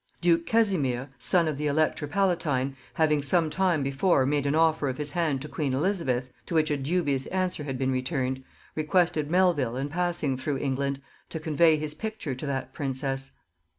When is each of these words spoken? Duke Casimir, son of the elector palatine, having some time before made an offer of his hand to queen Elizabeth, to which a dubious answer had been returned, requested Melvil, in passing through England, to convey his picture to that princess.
Duke 0.19 0.47
Casimir, 0.47 1.09
son 1.19 1.47
of 1.47 1.59
the 1.59 1.67
elector 1.67 2.07
palatine, 2.07 2.75
having 2.95 3.21
some 3.21 3.51
time 3.51 3.83
before 3.83 4.25
made 4.25 4.47
an 4.47 4.55
offer 4.55 4.89
of 4.89 4.97
his 4.97 5.11
hand 5.11 5.43
to 5.43 5.47
queen 5.47 5.75
Elizabeth, 5.75 6.31
to 6.47 6.55
which 6.55 6.71
a 6.71 6.77
dubious 6.77 7.27
answer 7.27 7.65
had 7.65 7.77
been 7.77 7.91
returned, 7.91 8.43
requested 8.73 9.29
Melvil, 9.29 9.77
in 9.77 9.89
passing 9.89 10.37
through 10.37 10.57
England, 10.57 11.03
to 11.29 11.39
convey 11.39 11.77
his 11.77 11.93
picture 11.93 12.33
to 12.33 12.47
that 12.47 12.73
princess. 12.73 13.33